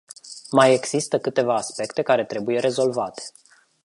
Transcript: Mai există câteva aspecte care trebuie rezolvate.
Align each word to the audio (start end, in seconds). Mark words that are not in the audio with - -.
Mai 0.51 0.73
există 0.73 1.19
câteva 1.19 1.53
aspecte 1.55 2.01
care 2.01 2.25
trebuie 2.25 2.59
rezolvate. 2.59 3.21